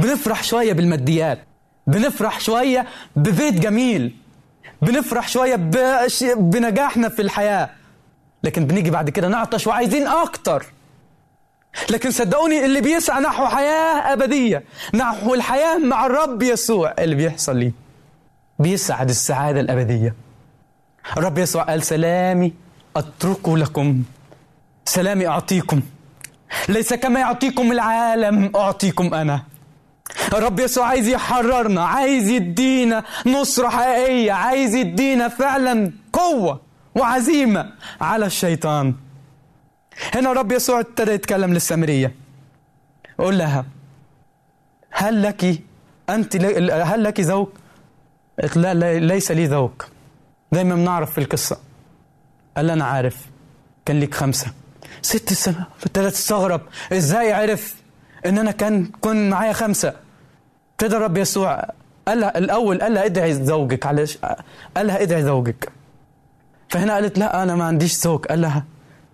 [0.00, 1.38] بنفرح شوية بالماديات.
[1.86, 4.16] بنفرح شوية ببيت جميل.
[4.82, 7.70] بنفرح شوية بش- بنجاحنا في الحياة.
[8.44, 10.66] لكن بنيجي بعد كده نعطش وعايزين أكتر.
[11.90, 17.72] لكن صدقوني اللي بيسعى نحو حياة أبدية نحو الحياة مع الرب يسوع اللي بيحصل ليه
[18.58, 20.14] بيسعد السعادة الأبدية.
[21.16, 22.52] الرب يسوع قال سلامي
[22.96, 24.02] اتركه لكم.
[24.84, 25.80] سلامي أعطيكم.
[26.68, 29.42] ليس كما يعطيكم العالم أعطيكم أنا.
[30.32, 36.60] الرب يسوع عايز يحررنا عايز يدينا نصرة حقيقية عايز يدينا فعلا قوة
[36.94, 38.94] وعزيمة على الشيطان.
[40.14, 42.14] هنا الرب يسوع ابتدى يتكلم للسامرية.
[43.18, 43.64] قول لها
[44.90, 45.62] هل لك
[46.10, 46.36] أنت
[46.72, 47.48] هل لك زوج؟
[48.40, 49.70] قالت لا ليس لي زوج
[50.52, 51.58] دايما بنعرف في القصة.
[52.56, 53.16] قال أنا عارف.
[53.86, 54.46] كان ليك خمسة.
[55.02, 55.66] ست سنة.
[55.82, 56.60] ابتدى تستغرب
[56.92, 57.83] إزاي عرف؟
[58.26, 59.92] إن أنا كان كن معايا خمسة.
[60.72, 61.64] ابتدى الرب يسوع
[62.08, 64.18] قال لها الأول قال لها ادعي زوجك علش
[64.76, 65.72] قال لها ادعي زوجك.
[66.68, 68.26] فهنا قالت لا أنا ما عنديش زوج.
[68.26, 68.64] قال لها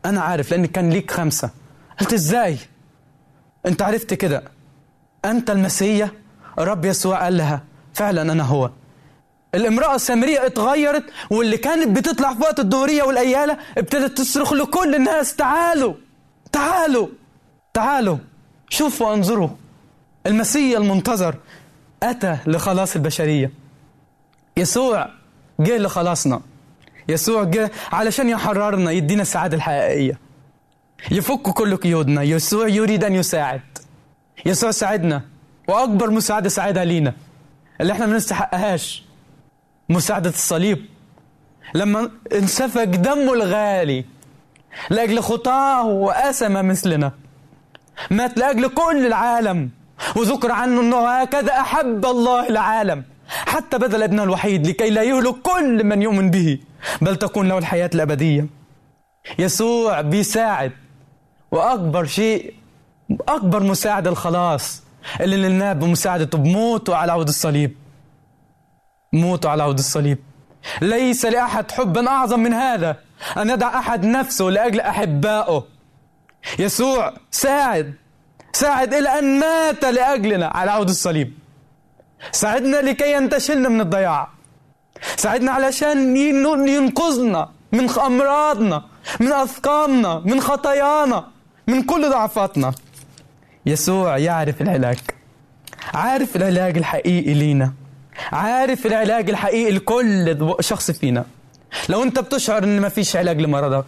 [0.05, 1.51] أنا عارف لأن كان ليك خمسة.
[1.99, 2.59] قالت إزاي؟
[3.67, 4.43] أنت عرفت كده.
[5.25, 6.11] أنت المسيح؟
[6.59, 7.63] الرب يسوع قال لها
[7.95, 8.71] فعلا أنا هو.
[9.55, 15.95] الامرأة السامرية اتغيرت واللي كانت بتطلع في وقت الظهرية والأيالة ابتدت تصرخ لكل الناس تعالوا
[16.53, 17.09] تعالوا
[17.75, 18.17] تعالوا.
[18.71, 19.49] شوفوا انظروا
[20.27, 21.35] المسيح المنتظر
[22.03, 23.51] أتى لخلاص البشرية.
[24.57, 25.09] يسوع
[25.61, 26.41] جه لخلاصنا.
[27.09, 30.19] يسوع جه علشان يحررنا يدينا السعادة الحقيقية.
[31.11, 32.23] يفك كل قيودنا.
[32.23, 33.61] يسوع يريد أن يساعد.
[34.47, 35.23] يسوع ساعدنا
[35.69, 37.15] وأكبر مساعدة ساعدها لينا.
[37.81, 39.05] اللي إحنا ما نستحقهاش.
[39.89, 40.87] مساعدة الصليب.
[41.75, 44.05] لما انسفك دمه الغالي
[44.91, 47.13] لأجل خطاه وأسم مثلنا.
[48.11, 49.71] مات لأجل كل العالم.
[50.17, 53.05] وذكر عنه أنه هكذا أحب الله العالم.
[53.29, 56.59] حتى بذل ابنه الوحيد لكي لا يهلك كل من يؤمن به.
[57.01, 58.47] بل تكون له الحياة الأبدية.
[59.39, 60.73] يسوع بيساعد.
[61.53, 62.55] وأكبر شيء
[63.29, 64.83] أكبر مساعد الخلاص.
[65.21, 67.77] اللي نلناه بمساعدته بموته على عود الصليب.
[69.13, 70.19] موته على عود الصليب.
[70.83, 72.97] ليس لأحد حبا أعظم من هذا.
[73.37, 75.65] أن يدع أحد نفسه لأجل أحبائه.
[76.59, 77.95] يسوع ساعد.
[78.53, 81.33] ساعد إلى أن مات لأجلنا على عود الصليب.
[82.33, 84.29] ساعدنا لكي ينتشلنا من الضياع.
[85.17, 88.85] ساعدنا علشان ين- ينقذنا من أمراضنا
[89.21, 91.25] من أثقامنا من خطايانا
[91.67, 92.73] من كل ضعفاتنا.
[93.67, 94.99] يسوع يعرف العلاج.
[95.95, 97.73] عارف العلاج الحقيقي لينا.
[98.33, 101.25] عارف العلاج الحقيقي لكل شخص فينا.
[101.89, 103.87] لو أنت بتشعر إن مفيش علاج لمرضك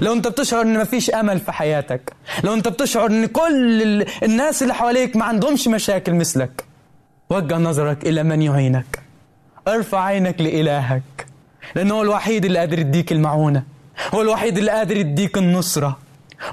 [0.00, 2.12] لو انت بتشعر ان مفيش امل في حياتك
[2.44, 6.64] لو انت بتشعر ان كل ال- الناس اللي حواليك ما عندهمش مشاكل مثلك
[7.30, 8.98] وجه نظرك إلى من يعينك.
[9.68, 11.02] ارفع عينك لإلهك
[11.74, 13.62] لأنه هو الوحيد اللي قادر يديك المعونة
[14.14, 15.98] هو الوحيد اللي قادر يديك النصرة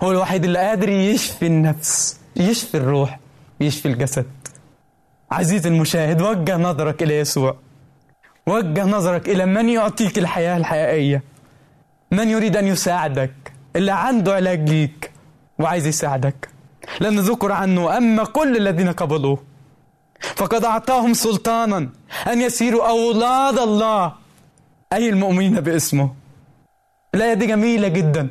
[0.04, 3.20] هو الوحيد اللي قادر يشفي النفس يشفي الروح
[3.60, 4.26] يشفي الجسد.
[5.32, 7.56] عزيزي المشاهد وجه نظرك إلى يسوع.
[8.48, 11.24] وجه نظرك إلى من يعطيك الحياة الحقيقية.
[12.12, 15.12] من يريد أن يساعدك؟ اللي عنده علاج ليك
[15.60, 16.50] وعايز يساعدك.
[17.00, 19.44] لأن ذكر عنه اما كل الذين قبلوه.
[20.20, 21.90] فقد أعطاهم سلطانا
[22.28, 24.14] أن يسيروا أولاد الله.
[24.94, 26.14] أي المؤمنين باسمه؟
[27.16, 28.30] الايه دي جميلة جدا.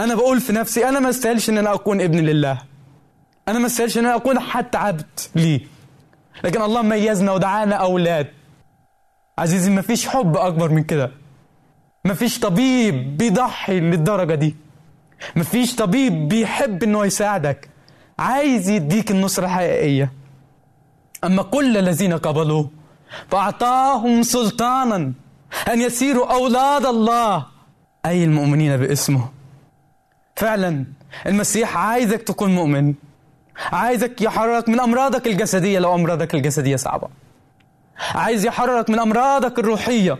[0.00, 2.62] أنا بقول في نفسي أنا ما استاهلش إن أنا أكون ابن لله.
[3.48, 5.60] أنا ما استاهلش إن أنا أكون حتى عبد ليه.
[6.44, 8.26] لكن الله ميزنا ودعانا أولاد.
[9.38, 11.10] عزيزي ما فيش حب أكبر من كده.
[12.04, 14.56] ما فيش طبيب بيضحي للدرجة دي.
[15.36, 17.68] ما فيش طبيب بيحب إنه يساعدك.
[18.18, 20.12] عايز يديك النصرة الحقيقية.
[21.24, 22.70] أما كل الذين قبلوه
[23.28, 25.12] فأعطاهم سلطانا
[25.68, 27.46] أن يسيروا أولاد الله.
[28.06, 29.28] أي المؤمنين باسمه.
[30.36, 30.84] فعلا
[31.26, 32.94] المسيح عايزك تكون مؤمن.
[33.72, 37.08] عايزك يحررك من أمراضك الجسدية لو أمراضك الجسدية صعبة.
[38.14, 40.18] عايز يحررك من أمراضك الروحية.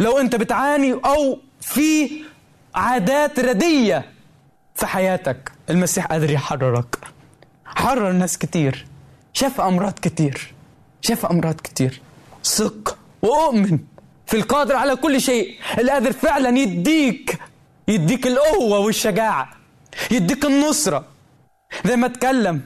[0.00, 2.10] لو انت بتعاني أو في
[2.74, 4.04] عادات ردية
[4.74, 6.98] في حياتك المسيح قادر يحررك.
[7.64, 8.86] حرر ناس كتير
[9.32, 10.54] شاف أمراض كتير
[11.00, 12.00] شاف أمراض كتير.
[12.44, 13.78] ثق وأؤمن
[14.26, 15.58] في القادر على كل شيء.
[15.78, 17.38] القادر فعلا يديك
[17.88, 19.48] يديك القوة والشجاعة
[20.10, 21.04] يديك النصرة.
[21.84, 22.60] زي ما اتكلم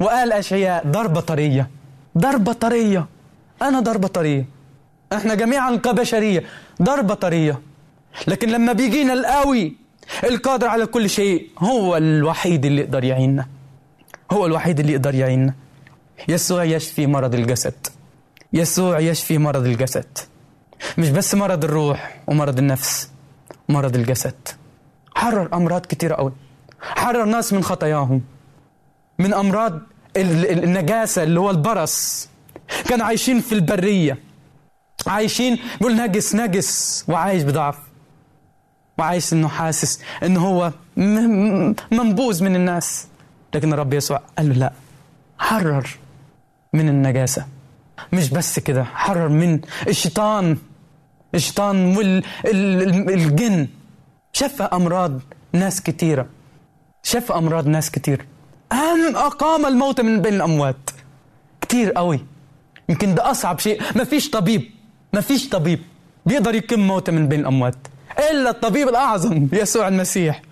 [0.00, 1.70] وقال أشعياء ضربة طرية
[2.18, 3.06] ضربة طرية
[3.62, 4.55] أنا ضربة طرية.
[5.12, 6.42] إحنا جميعا كبشرية
[6.82, 7.60] ضربه طريه
[8.26, 9.76] لكن لما بيجينا القوي
[10.24, 13.46] القادر على كل شيء هو الوحيد اللي يقدر يعيننا.
[14.32, 15.54] هو الوحيد اللي يقدر يعيننا.
[16.28, 17.86] يسوع يشفي مرض الجسد.
[18.52, 20.18] يسوع يشفي مرض الجسد.
[20.98, 23.10] مش بس مرض الروح ومرض النفس
[23.68, 24.34] مرض الجسد.
[25.14, 26.32] حرر أمراض كتيره قوي.
[26.80, 28.22] حرر ناس من خطاياهم.
[29.18, 29.72] من أمراض
[30.16, 32.28] ال- ال- النجاسة اللي هو البرص.
[32.88, 34.18] كانوا عايشين في البرية.
[35.08, 37.78] عايشين؟ بيقول نجس نجس وعايش بضعف.
[38.98, 40.72] وعايش إنه حاسس إنه هو
[41.92, 43.06] منبوذ من الناس.
[43.54, 44.72] لكن الرب يسوع قال له لا
[45.38, 45.88] حرر
[46.72, 47.46] من النجاسة.
[48.12, 50.56] مش بس كده حرر من الشيطان.
[51.34, 53.68] الشيطان والجن
[54.32, 55.20] شفى أمراض
[55.52, 56.26] ناس كتيرة.
[57.02, 58.26] شفى أمراض ناس كتير.
[58.72, 60.90] أم أقام الموت من بين الأموات.
[61.60, 62.20] كتير قوي.
[62.88, 63.82] يمكن ده أصعب شيء.
[63.96, 64.70] ما فيش طبيب
[65.16, 65.80] ما فيش طبيب
[66.26, 67.76] بيقدر يقيم موتى من بين الأموات
[68.30, 70.42] إلا الطبيب الأعظم يسوع المسيح.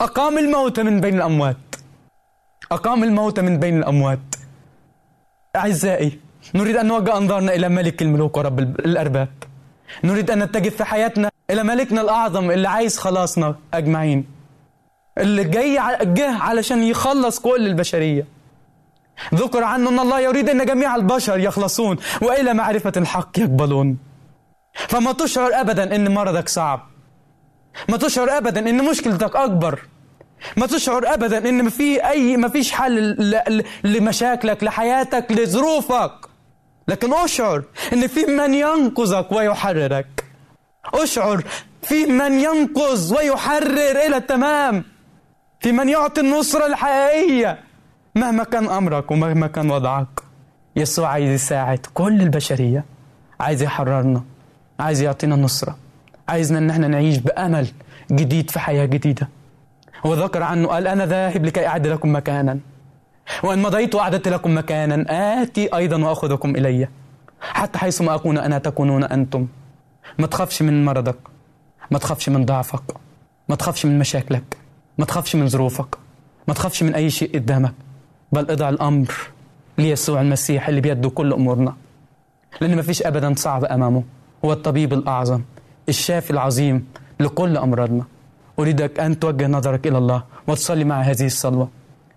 [0.00, 1.56] أقام الموتى من بين الأموات.
[2.72, 4.18] أقام الموتى من بين الأموات.
[5.56, 6.18] أعزائي
[6.54, 9.28] نريد أن نوجه أنظارنا إلى ملك الملوك ورب الأرباب.
[10.04, 14.26] نريد أن نتجه في حياتنا إلى ملكنا الأعظم اللي عايز خلاصنا أجمعين.
[15.18, 18.26] اللي جاي جه علشان يخلص كل البشرية.
[19.34, 23.98] ذكر عنه أن الله يريد أن جميع البشر يخلصون وإلى معرفة الحق يقبلون.
[24.74, 26.86] فما تشعر ابدا إن مرضك صعب.
[27.88, 29.80] ما تشعر ابدا إن مشكلتك أكبر.
[30.56, 33.16] ما تشعر ابدا إن ما في أي ما فيش حل
[33.84, 36.12] لمشاكلك لحياتك لظروفك.
[36.88, 37.62] لكن أشعر
[37.92, 40.24] إن في من ينقذك ويحررك.
[40.94, 41.44] أشعر
[41.82, 44.84] في من ينقذ ويحرر إلى التمام.
[45.60, 47.65] في من يعطي النصرة الحقيقية.
[48.16, 50.20] مهما كان أمرك ومهما كان وضعك
[50.76, 52.84] يسوع عايز يساعد كل البشرية
[53.40, 54.22] عايز يحررنا
[54.80, 55.76] عايز يعطينا النصرة
[56.28, 57.68] عايزنا إن إحنا نعيش بأمل
[58.12, 59.28] جديد في حياة جديدة.
[60.04, 62.58] وذكر عنه قال أنا ذاهب لكي أعد لكم مكانا
[63.42, 65.04] وإن مضيت وأعددت لكم مكانا
[65.42, 66.88] آتي أيضا وأخذكم إلي
[67.40, 69.46] حتى حيث ما أكون أنا تكونون أنتم.
[70.18, 71.18] ما تخافش من مرضك
[71.90, 72.82] ما تخافش من ضعفك
[73.48, 74.56] ما تخافش من مشاكلك
[74.98, 75.96] ما تخافش من ظروفك
[76.48, 77.72] ما تخافش من أي شيء قدامك.
[78.32, 79.14] بل اضع الأمر
[79.78, 81.74] ليسوع المسيح اللي بيده كل أمورنا.
[82.60, 84.02] لأن ما فيش أبدا صعب أمامه.
[84.44, 85.42] هو الطبيب الأعظم
[85.88, 86.88] الشافي العظيم
[87.20, 88.04] لكل أمراضنا.
[88.58, 91.68] أريدك أن توجه نظرك إلى الله وتصلي مع هذه الصلوة.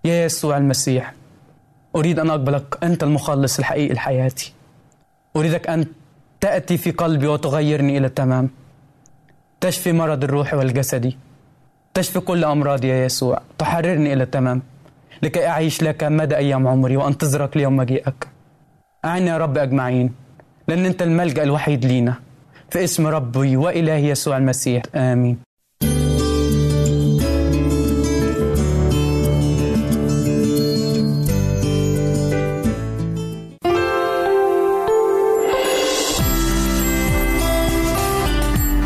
[0.03, 1.13] يا يسوع المسيح
[1.95, 4.53] أريد أن أقبلك أنت المخلص الحقيقي لحياتي
[5.35, 5.85] أريدك أن
[6.41, 8.49] تأتي في قلبي وتغيرني إلى التمام.
[9.61, 11.17] تشفي مرض الروح والجسدي.
[11.93, 13.41] تشفي كل أمراضي يا يسوع.
[13.57, 14.61] تحررني إلى التمام.
[15.23, 18.27] لكي أعيش لك مدى أيام عمري وأنتظرك ليوم مجيئك.
[19.05, 20.13] أعني يا رب أجمعين
[20.67, 22.13] لأن أنت الملجأ الوحيد لينا.
[22.69, 25.37] في اسم ربي وإلهي يسوع المسيح آمين.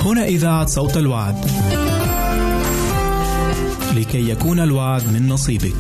[0.06, 1.36] هنا إذاعة صوت الوعد.
[3.96, 5.76] لكي يكون الوعد من نصيبك.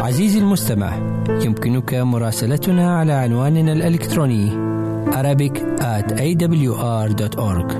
[0.00, 0.96] عزيزي المستمع
[1.28, 4.70] يمكنك مراسلتنا على عنواننا الإلكتروني
[5.10, 7.70] Arabic at awr.org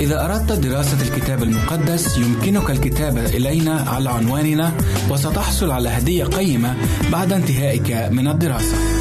[0.00, 4.72] إذا أردت دراسة الكتاب المقدس يمكنك الكتابة إلينا على عنواننا
[5.10, 6.76] وستحصل على هدية قيمة
[7.12, 8.99] بعد انتهائك من الدراسة.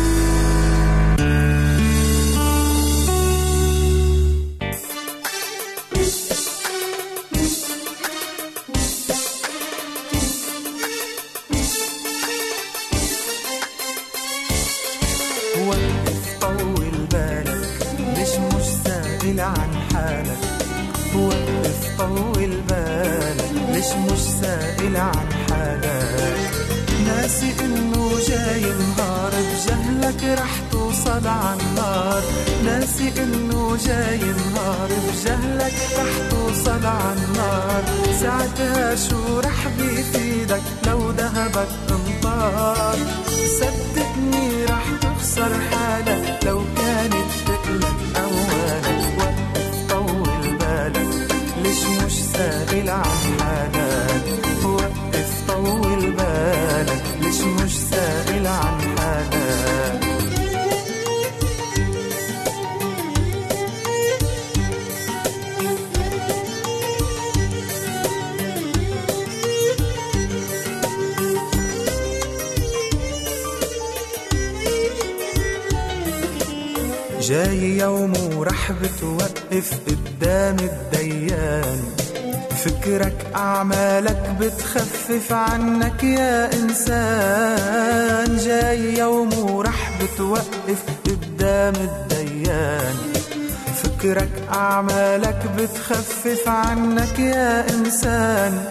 [33.17, 37.83] إنه جاي نهار بجهلك رح توصل عالنار
[38.21, 42.97] ساعتها شو رح بيفيدك لو ذهبك انطار
[43.59, 51.07] صدقني رح تخسر حالك لو كانت تقلك أولك وقف طول بالك.
[51.63, 53.05] ليش مش سائل عن
[53.39, 54.23] حالك؟
[54.65, 57.03] وقف طول بالك.
[57.21, 58.78] ليش مش سائل عن
[77.29, 81.81] جاي يوم ورح بتوقف قدام الديان.
[82.57, 88.37] فكرك أعمالك بتخفف عنك يا إنسان.
[88.37, 92.95] جاي يوم ورح بتوقف قدام الديان.
[93.83, 98.65] فكرك أعمالك بتخفف عنك يا إنسان.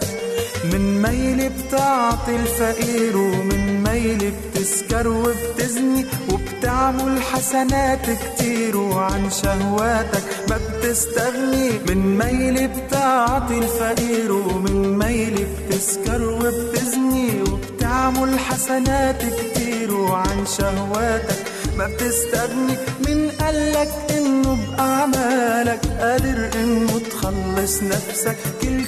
[0.73, 4.33] من ميل بتعطي الفقير ومن ميل
[4.69, 11.71] بتسكر وبتزني وبتعمل حسنات كتير وعن شهواتك ما بتستغني.
[11.89, 21.43] من ميل بتعطي الفقير ومن ميل بتسكر وبتزني وبتعمل حسنات كتير وعن شهواتك
[21.79, 22.77] ما بتستغني.
[23.09, 28.37] من قالك إنه بأعمالك قادر إنه تخلص نفسك.
[28.63, 28.85] كل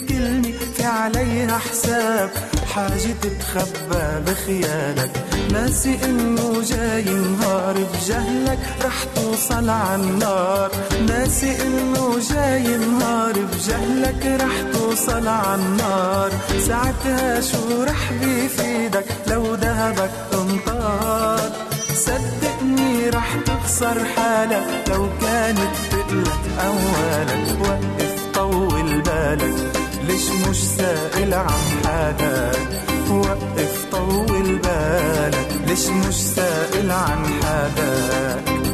[0.91, 2.30] عليها حساب.
[2.74, 5.11] حاجة تتخبى بخيالك.
[5.53, 10.70] ناسي إنه جاي نهار بجهلك رح توصل عالنار
[11.09, 16.30] ناسي إنه جاي نهار بجهلك رح توصل عالنار
[16.66, 21.51] ساعتها شو رح بيفيدك؟ لو ذهبك انطار
[21.95, 24.64] صدقني رح تخسر حالك.
[24.88, 29.70] لو كانت تقلك أولك وقف طول بالك.
[30.11, 31.50] ليش مش سائل عن
[31.84, 32.68] حالك
[33.11, 38.70] وقف طول بالك ليش مش سائل عن حالك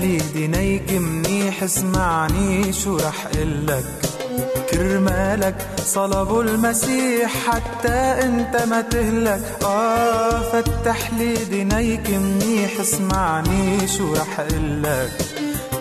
[0.00, 3.84] فتح لي دينيك منيح اسمعني شو رح قلك
[4.70, 9.42] كرمالك صلبوا المسيح حتى أنت ما تهلك.
[9.64, 15.12] آه فتح لي دينيك منيح اسمعني شو رح قلك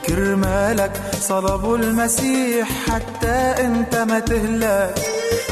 [0.07, 0.91] كرمالك
[1.21, 4.95] صلبوا المسيح حتى أنت ما تهلك.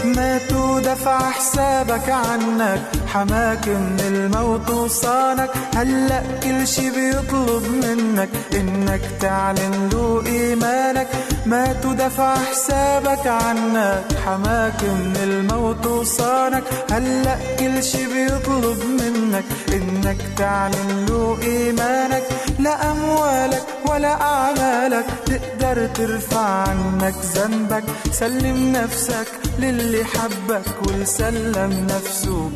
[0.06, 2.82] ماتوا دفع حسابك عنك.
[3.08, 5.50] حماك من الموت وصانك.
[5.76, 11.08] هلأ كل شي بيطلب منك إنك تعلن له إيمانك.
[11.46, 16.64] مات ودفع حسابك عنك حماك من الموت وصانك.
[16.92, 22.24] هلأ كل شي بيطلب منك إنك تعلن له إيمانك.
[22.60, 25.06] لا أموالك ولا أعمالك.
[25.26, 27.84] تقدر ترفع عنك ذنبك.
[28.12, 29.28] سلم نفسك
[29.60, 32.50] للي حبك وسلم نفسه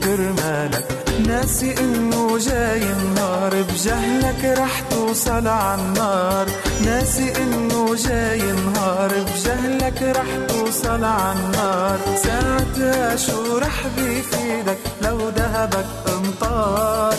[0.51, 0.85] كرمالك
[1.27, 6.47] ناسي إنه جاي النار بجهلك رح توصل عالنار
[6.85, 17.15] ناسي إنه جاي نهار بجهلك رح توصل عالنار ساعتها شو رح بيفيدك لو ذهبك امطار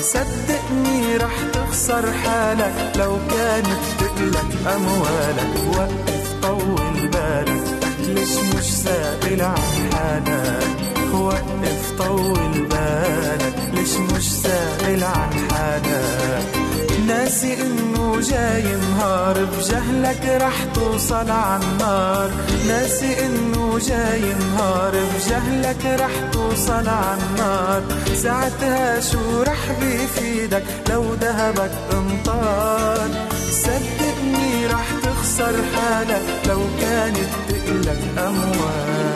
[0.00, 5.54] صدقني رح تخسر حالك لو كانت تقلك أموالك.
[5.76, 7.64] وقف طول بالك
[8.08, 13.54] ليش مش سائل عن حالك؟ وقف طول بالك.
[13.74, 16.44] ليش مش سائل عن حالك
[17.06, 22.30] ناسي إنه جاي نهار بجهلك رح توصل عالنار
[22.68, 27.82] ناسي إنه جاي نهار بجهلك رح توصل عالنار
[28.14, 33.08] ساعتها شو رح بيفيدك؟ لو ذهبك امطار
[33.50, 36.22] صدقني رح تخسر حالك.
[36.48, 39.13] لو كانت تقلك اموالك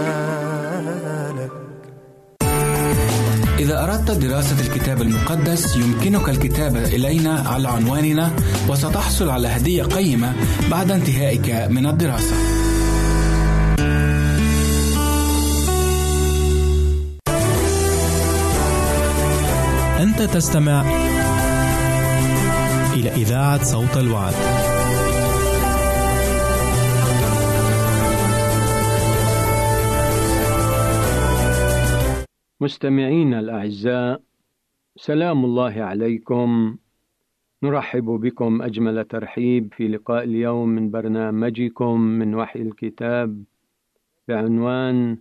[3.68, 8.30] إذا أردت دراسة الكتاب المقدس يمكنك الكتابة إلينا على عنواننا
[8.68, 10.32] وستحصل على هدية قيمة
[10.70, 12.34] بعد انتهائك من الدراسة.
[20.00, 20.84] أنت تستمع
[22.94, 24.77] إلى إذاعة صوت الوعد.
[32.60, 34.22] مستمعينا الأعزاء
[34.96, 36.76] سلام الله عليكم.
[37.62, 43.44] نرحب بكم أجمل ترحيب في لقاء اليوم من برنامجكم من وحي الكتاب.
[44.28, 45.18] بعنوان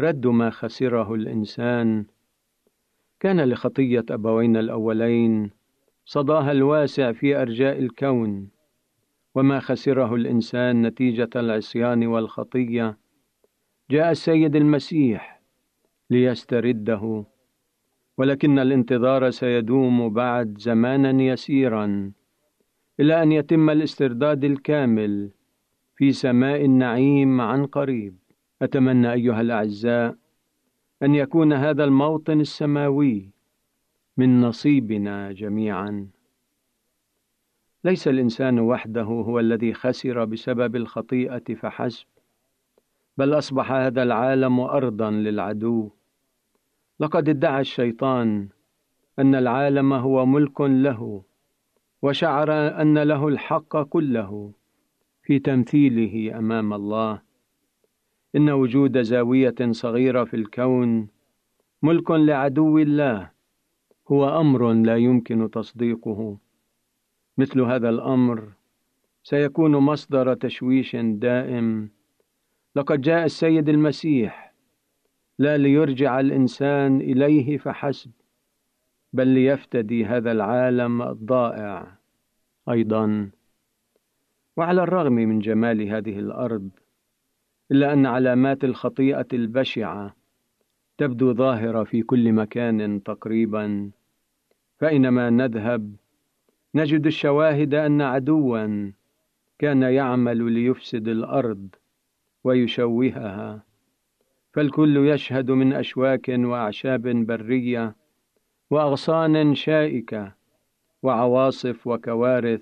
[0.00, 2.04] رد ما خسره الإنسان.
[3.20, 5.50] كان لخطية أبوينا الأولين
[6.04, 8.48] صداها الواسع في أرجاء الكون.
[9.34, 12.98] وما خسره الإنسان نتيجة العصيان والخطية.
[13.90, 15.33] جاء السيد المسيح
[16.10, 17.24] ليسترده.
[18.18, 22.12] ولكن الانتظار سيدوم بعد زمانا يسيرا
[23.00, 25.30] إلى أن يتم الاسترداد الكامل
[25.96, 28.16] في سماء النعيم عن قريب.
[28.62, 30.16] أتمنى أيها الأعزاء
[31.02, 33.30] أن يكون هذا الموطن السماوي
[34.16, 36.08] من نصيبنا جميعا.
[37.84, 42.06] ليس الإنسان وحده هو الذي خسر بسبب الخطيئة فحسب
[43.16, 45.90] بل أصبح هذا العالم ارضا للعدو.
[47.00, 48.48] لقد ادعى الشيطان
[49.18, 51.22] أن العالم هو ملك له
[52.02, 54.52] وشعر أن له الحق كله
[55.22, 57.20] في تمثيله أمام الله.
[58.36, 61.08] إن وجود زاوية صغيرة في الكون
[61.82, 63.30] ملك لعدو الله
[64.08, 66.38] هو أمر لا يمكن تصديقه.
[67.38, 68.52] مثل هذا الأمر
[69.22, 71.90] سيكون مصدر تشويش دائم
[72.76, 74.54] لقد جاء السيد المسيح
[75.38, 78.10] لا ليرجع الإنسان إليه فحسب
[79.12, 81.98] بل ليفتدي هذا العالم الضائع
[82.70, 83.30] أيضا.
[84.56, 86.68] وعلى الرغم من جمال هذه الأرض
[87.70, 90.16] إلا أن علامات الخطيئة البشعة
[90.98, 93.90] تبدو ظاهرة في كل مكان تقريبا.
[94.78, 95.96] فاينما نذهب
[96.74, 98.92] نجد الشواهد أن عدوا
[99.58, 101.68] كان يعمل ليفسد الأرض.
[102.44, 103.62] ويشوهها.
[104.52, 107.96] فالكل يشهد من أشواك وأعشاب برية
[108.70, 110.32] وأغصان شائكة
[111.02, 112.60] وعواصف وكوارث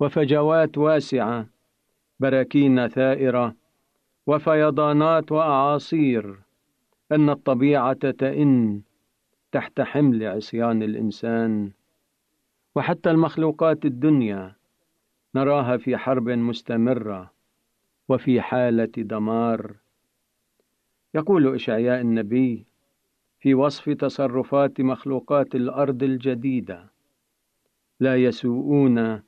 [0.00, 1.46] وفجوات واسعة
[2.20, 3.54] براكين ثائرة
[4.26, 6.38] وفيضانات وأعاصير
[7.12, 8.82] أن الطبيعة تئن
[9.52, 11.70] تحت حمل عصيان الإنسان.
[12.76, 14.54] وحتى المخلوقات الدنيا
[15.34, 17.33] نراها في حرب مستمرة
[18.08, 19.76] وفي حالة دمار.
[21.14, 22.66] يقول إشعياء النبي
[23.40, 26.90] في وصف تصرفات مخلوقات الأرض الجديدة
[28.00, 29.22] لا يسوءون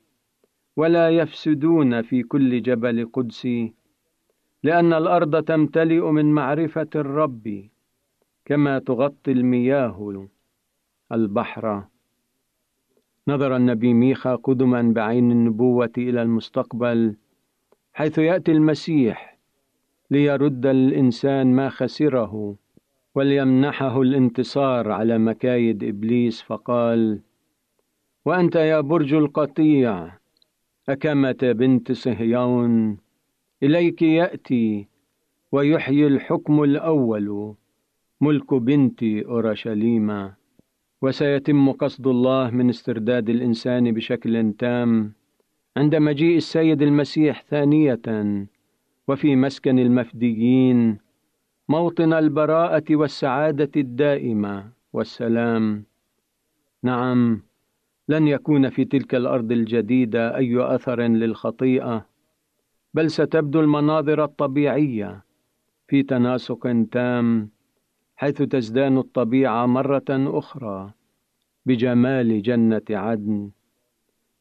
[0.75, 3.73] ولا يفسدون في كل جبل قدسي
[4.63, 7.69] لأن الأرض تمتلئ من معرفة الرب
[8.45, 10.27] كما تغطي المياه
[11.11, 11.83] البحر.
[13.27, 17.15] نظر النبي ميخا قدما بعين النبوة إلى المستقبل
[17.97, 19.37] حيث يأتي المسيح
[20.11, 22.55] ليرد الإنسان ما خسره
[23.15, 27.19] وليمنحه الانتصار على مكايد إبليس فقال
[28.25, 30.11] وأنت يا برج القطيع
[30.89, 32.97] أكمة بنت صهيون
[33.63, 34.87] إليك يأتي
[35.51, 37.55] ويحيي الحكم الأول
[38.21, 40.31] ملك بنت أورشليم
[41.01, 45.16] وسيتم قصد الله من استرداد الإنسان بشكل تام
[45.77, 48.01] عند مجيء السيد المسيح ثانية
[49.07, 50.97] وفي مسكن المفديين
[51.69, 55.83] موطن البراءة والسعادة الدائمة والسلام.
[56.83, 57.41] نعم
[58.09, 62.05] لن يكون في تلك الأرض الجديدة أي أثر للخطيئة
[62.93, 65.23] بل ستبدو المناظر الطبيعية
[65.87, 67.49] في تناسق تام
[68.15, 70.91] حيث تزدان الطبيعة مرة أخرى
[71.65, 73.49] بجمال جنة عدن.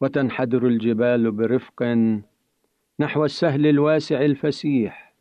[0.00, 1.82] وتنحدر الجبال برفق
[3.00, 5.14] نحو السهل الواسع الفسيح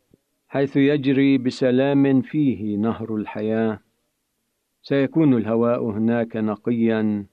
[0.48, 3.80] حيث يجري بسلام فيه نهر الحياة.
[4.82, 7.26] سيكون الهواء هناك نقيا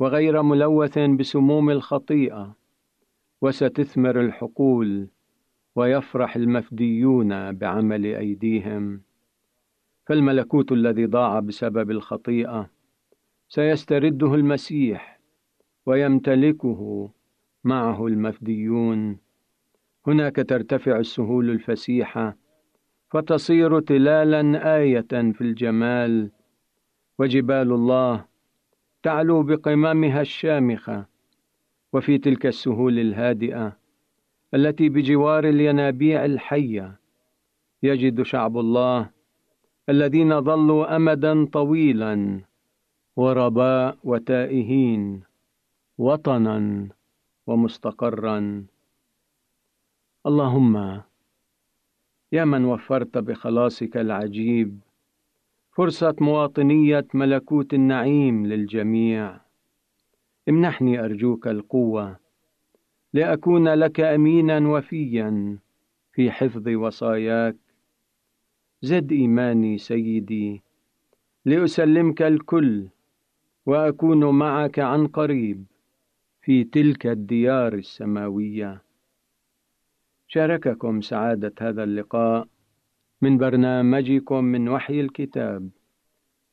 [0.00, 2.56] وغير ملوث بسموم الخطيئة
[3.40, 5.08] وستثمر الحقول
[5.76, 9.00] ويفرح المفديون بعمل أيديهم.
[10.06, 12.70] فالملكوت الذي ضاع بسبب الخطيئة
[13.48, 15.17] سيسترده المسيح
[15.88, 17.10] ويمتلكه
[17.64, 19.18] معه المفديون.
[20.06, 22.36] هناك ترتفع السهول الفسيحة
[23.10, 26.30] فتصير تلالا آية في الجمال.
[27.18, 28.24] وجبال الله
[29.02, 31.06] تعلو بقممها الشامخة
[31.92, 33.76] وفي تلك السهول الهادئة
[34.54, 37.00] التي بجوار الينابيع الحية
[37.82, 39.10] يجد شعب الله
[39.88, 42.40] الذين ظلوا امدا طويلا
[43.18, 45.27] غرباء وتائهين.
[45.98, 46.88] وطنا
[47.46, 48.64] ومستقرا.
[50.26, 51.02] اللهم
[52.32, 54.78] يا من وفرت بخلاصك العجيب
[55.72, 59.40] فرصة مواطنية ملكوت النعيم للجميع.
[60.48, 62.16] امنحني أرجوك القوة
[63.12, 65.58] لأكون لك أمينا وفيا
[66.12, 67.56] في حفظ وصاياك.
[68.82, 70.62] زد إيماني سيدي
[71.44, 72.88] لأسلمك الكل
[73.66, 75.64] وأكون معك عن قريب.
[76.48, 78.82] في تلك الديار السماوية.
[80.28, 82.48] شارككم سعادة هذا اللقاء
[83.22, 85.70] من برنامجكم من وحي الكتاب.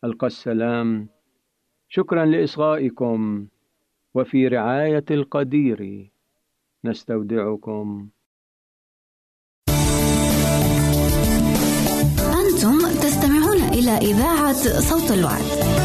[0.03, 1.09] ألقى السلام.
[1.89, 3.47] شكرا لإصغائكم
[4.13, 6.11] وفي رعاية القدير.
[6.85, 8.09] نستودعكم.
[12.41, 15.84] أنتم تستمعون إلى إذاعة صوت الوعد.